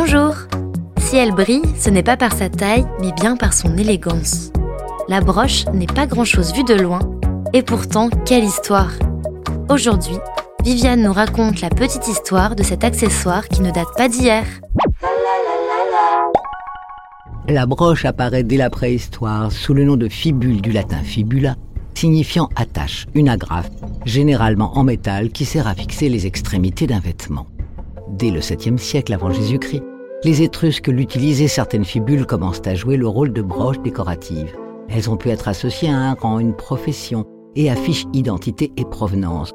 Bonjour 0.00 0.36
Si 0.98 1.16
elle 1.16 1.32
brille, 1.32 1.74
ce 1.76 1.90
n'est 1.90 2.04
pas 2.04 2.16
par 2.16 2.32
sa 2.32 2.48
taille, 2.48 2.86
mais 3.00 3.10
bien 3.10 3.36
par 3.36 3.52
son 3.52 3.76
élégance. 3.76 4.52
La 5.08 5.20
broche 5.20 5.66
n'est 5.74 5.88
pas 5.88 6.06
grand-chose 6.06 6.54
vue 6.54 6.62
de 6.62 6.74
loin, 6.74 7.00
et 7.52 7.64
pourtant, 7.64 8.08
quelle 8.24 8.44
histoire 8.44 8.92
Aujourd'hui, 9.68 10.14
Viviane 10.64 11.02
nous 11.02 11.12
raconte 11.12 11.60
la 11.60 11.68
petite 11.68 12.06
histoire 12.06 12.54
de 12.54 12.62
cet 12.62 12.84
accessoire 12.84 13.48
qui 13.48 13.60
ne 13.60 13.72
date 13.72 13.88
pas 13.96 14.08
d'hier. 14.08 14.44
La 17.48 17.66
broche 17.66 18.04
apparaît 18.04 18.44
dès 18.44 18.56
la 18.56 18.70
préhistoire 18.70 19.50
sous 19.50 19.74
le 19.74 19.82
nom 19.82 19.96
de 19.96 20.08
fibule 20.08 20.60
du 20.60 20.70
latin 20.70 21.02
fibula, 21.02 21.56
signifiant 21.94 22.50
attache, 22.54 23.06
une 23.14 23.28
agrafe, 23.28 23.70
généralement 24.04 24.78
en 24.78 24.84
métal 24.84 25.30
qui 25.30 25.44
sert 25.44 25.66
à 25.66 25.74
fixer 25.74 26.08
les 26.08 26.24
extrémités 26.24 26.86
d'un 26.86 27.00
vêtement. 27.00 27.46
Dès 28.10 28.30
le 28.30 28.40
7e 28.40 28.78
siècle 28.78 29.12
avant 29.12 29.30
Jésus-Christ, 29.30 29.82
les 30.24 30.42
Étrusques 30.42 30.88
l'utilisaient, 30.88 31.46
certaines 31.46 31.84
fibules 31.84 32.26
commencent 32.26 32.66
à 32.66 32.74
jouer 32.74 32.96
le 32.96 33.06
rôle 33.06 33.32
de 33.32 33.42
broche 33.42 33.80
décorative. 33.80 34.56
Elles 34.88 35.10
ont 35.10 35.16
pu 35.16 35.28
être 35.28 35.48
associées 35.48 35.90
à 35.90 35.96
un 35.96 36.14
rang, 36.14 36.38
une 36.38 36.54
profession 36.54 37.24
et 37.54 37.70
affichent 37.70 38.06
identité 38.12 38.72
et 38.76 38.84
provenance. 38.84 39.52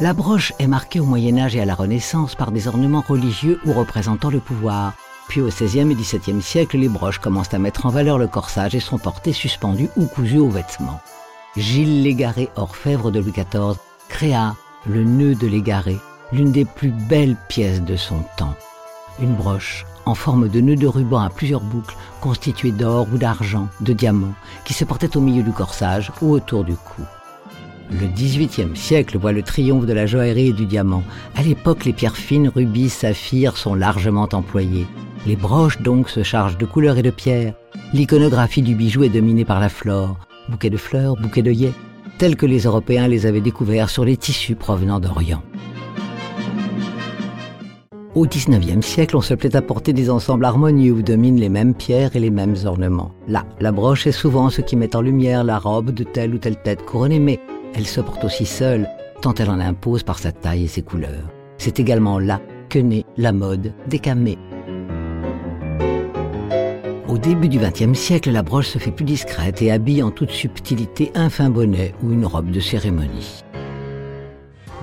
La 0.00 0.14
broche 0.14 0.52
est 0.58 0.66
marquée 0.66 1.00
au 1.00 1.04
Moyen 1.04 1.38
Âge 1.38 1.54
et 1.54 1.60
à 1.60 1.64
la 1.66 1.74
Renaissance 1.74 2.34
par 2.34 2.50
des 2.50 2.66
ornements 2.66 3.04
religieux 3.06 3.60
ou 3.66 3.72
représentant 3.72 4.30
le 4.30 4.40
pouvoir, 4.40 4.94
puis 5.28 5.40
au 5.40 5.48
XVIe 5.48 5.90
et 5.90 5.94
XVIIe 5.94 6.42
siècle, 6.42 6.78
les 6.78 6.88
broches 6.88 7.18
commencent 7.18 7.54
à 7.54 7.58
mettre 7.58 7.86
en 7.86 7.90
valeur 7.90 8.18
le 8.18 8.26
corsage 8.26 8.74
et 8.74 8.80
sont 8.80 8.98
portées 8.98 9.32
suspendues 9.32 9.90
ou 9.96 10.06
cousues 10.06 10.38
aux 10.38 10.48
vêtements. 10.48 11.00
Gilles 11.56 12.02
Légaré, 12.02 12.48
orfèvre 12.56 13.10
de 13.10 13.20
Louis 13.20 13.32
XIV, 13.32 13.76
créa 14.08 14.56
le 14.86 15.04
nœud 15.04 15.34
de 15.34 15.46
Légaré, 15.46 15.98
l'une 16.32 16.52
des 16.52 16.64
plus 16.64 16.92
belles 17.08 17.36
pièces 17.48 17.82
de 17.82 17.96
son 17.96 18.20
temps. 18.36 18.54
Une 19.20 19.34
broche 19.34 19.84
en 20.04 20.14
forme 20.14 20.48
de 20.48 20.60
nœud 20.60 20.76
de 20.76 20.86
ruban 20.86 21.20
à 21.20 21.30
plusieurs 21.30 21.60
boucles, 21.60 21.94
constituée 22.20 22.72
d'or 22.72 23.06
ou 23.12 23.18
d'argent, 23.18 23.68
de 23.80 23.92
diamants, 23.92 24.34
qui 24.64 24.74
se 24.74 24.84
portait 24.84 25.16
au 25.16 25.20
milieu 25.20 25.42
du 25.42 25.52
corsage 25.52 26.10
ou 26.20 26.32
autour 26.32 26.64
du 26.64 26.74
cou. 26.74 27.02
Le 27.90 28.06
XVIIIe 28.06 28.74
siècle 28.74 29.18
voit 29.18 29.32
le 29.32 29.42
triomphe 29.42 29.86
de 29.86 29.92
la 29.92 30.06
joaillerie 30.06 30.48
et 30.48 30.52
du 30.52 30.64
diamant. 30.64 31.02
À 31.36 31.42
l'époque, 31.42 31.84
les 31.84 31.92
pierres 31.92 32.16
fines, 32.16 32.48
rubis, 32.48 32.88
saphirs 32.88 33.56
sont 33.56 33.74
largement 33.74 34.28
employées. 34.32 34.86
Les 35.26 35.36
broches 35.36 35.80
donc 35.82 36.08
se 36.08 36.22
chargent 36.22 36.58
de 36.58 36.64
couleurs 36.64 36.96
et 36.98 37.02
de 37.02 37.10
pierres. 37.10 37.54
L'iconographie 37.92 38.62
du 38.62 38.74
bijou 38.74 39.04
est 39.04 39.10
dominée 39.10 39.44
par 39.44 39.60
la 39.60 39.68
flore, 39.68 40.16
bouquets 40.48 40.70
de 40.70 40.78
fleurs, 40.78 41.16
bouquets 41.16 41.42
d'œillets, 41.42 41.74
tels 42.18 42.36
que 42.36 42.46
les 42.46 42.60
Européens 42.60 43.08
les 43.08 43.26
avaient 43.26 43.40
découverts 43.40 43.90
sur 43.90 44.04
les 44.04 44.16
tissus 44.16 44.54
provenant 44.54 44.98
d'Orient. 44.98 45.42
Au 48.14 48.26
XIXe 48.26 48.84
siècle, 48.84 49.16
on 49.16 49.22
se 49.22 49.32
plaît 49.32 49.56
à 49.56 49.62
porter 49.62 49.94
des 49.94 50.10
ensembles 50.10 50.44
harmonieux 50.44 50.92
où 50.92 51.00
dominent 51.00 51.40
les 51.40 51.48
mêmes 51.48 51.72
pierres 51.72 52.14
et 52.14 52.20
les 52.20 52.30
mêmes 52.30 52.56
ornements. 52.66 53.12
Là, 53.26 53.46
la 53.58 53.72
broche 53.72 54.06
est 54.06 54.12
souvent 54.12 54.50
ce 54.50 54.60
qui 54.60 54.76
met 54.76 54.94
en 54.94 55.00
lumière 55.00 55.44
la 55.44 55.58
robe 55.58 55.92
de 55.92 56.04
telle 56.04 56.34
ou 56.34 56.38
telle 56.38 56.60
tête 56.60 56.84
couronnée, 56.84 57.20
mais 57.20 57.40
elle 57.74 57.86
se 57.86 58.02
porte 58.02 58.22
aussi 58.24 58.44
seule, 58.44 58.86
tant 59.22 59.32
elle 59.34 59.48
en 59.48 59.58
impose 59.58 60.02
par 60.02 60.18
sa 60.18 60.30
taille 60.30 60.64
et 60.64 60.68
ses 60.68 60.82
couleurs. 60.82 61.30
C'est 61.56 61.80
également 61.80 62.18
là 62.18 62.42
que 62.68 62.78
naît 62.78 63.06
la 63.16 63.32
mode 63.32 63.72
des 63.86 63.98
camées. 63.98 64.38
Au 67.08 67.16
début 67.16 67.48
du 67.48 67.58
XXe 67.58 67.98
siècle, 67.98 68.30
la 68.30 68.42
broche 68.42 68.68
se 68.68 68.78
fait 68.78 68.90
plus 68.90 69.06
discrète 69.06 69.62
et 69.62 69.70
habille 69.70 70.02
en 70.02 70.10
toute 70.10 70.32
subtilité 70.32 71.12
un 71.14 71.30
fin 71.30 71.48
bonnet 71.48 71.94
ou 72.02 72.12
une 72.12 72.26
robe 72.26 72.50
de 72.50 72.60
cérémonie. 72.60 73.42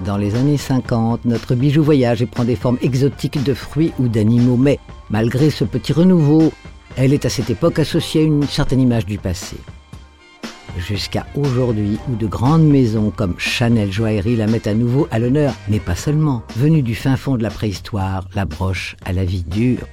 Dans 0.05 0.17
les 0.17 0.35
années 0.35 0.57
50, 0.57 1.25
notre 1.25 1.55
bijou 1.55 1.83
voyage 1.83 2.21
et 2.21 2.25
prend 2.25 2.43
des 2.43 2.55
formes 2.55 2.77
exotiques 2.81 3.43
de 3.43 3.53
fruits 3.53 3.91
ou 3.99 4.07
d'animaux, 4.07 4.57
mais 4.57 4.79
malgré 5.09 5.49
ce 5.49 5.63
petit 5.63 5.93
renouveau, 5.93 6.51
elle 6.95 7.13
est 7.13 7.25
à 7.25 7.29
cette 7.29 7.49
époque 7.49 7.79
associée 7.79 8.21
à 8.21 8.25
une 8.25 8.43
certaine 8.43 8.81
image 8.81 9.05
du 9.05 9.17
passé. 9.17 9.57
Jusqu'à 10.77 11.25
aujourd'hui, 11.35 11.97
où 12.09 12.15
de 12.15 12.27
grandes 12.27 12.67
maisons 12.67 13.11
comme 13.13 13.35
Chanel 13.37 13.91
Joaillerie 13.91 14.37
la 14.37 14.47
mettent 14.47 14.67
à 14.67 14.73
nouveau 14.73 15.07
à 15.11 15.19
l'honneur, 15.19 15.53
mais 15.67 15.79
pas 15.79 15.95
seulement. 15.95 16.43
Venue 16.55 16.81
du 16.81 16.95
fin 16.95 17.17
fond 17.17 17.35
de 17.35 17.43
la 17.43 17.49
préhistoire, 17.49 18.27
la 18.35 18.45
broche 18.45 18.95
à 19.05 19.11
la 19.11 19.25
vie 19.25 19.43
dure. 19.43 19.85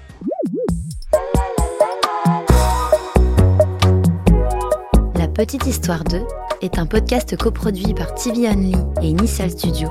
Petite 5.37 5.67
Histoire 5.67 6.03
2 6.03 6.23
est 6.63 6.79
un 6.79 6.87
podcast 6.87 7.37
coproduit 7.37 7.93
par 7.93 8.15
TV 8.15 8.49
Only 8.49 8.75
et 9.03 9.09
Initial 9.09 9.51
Studio, 9.51 9.91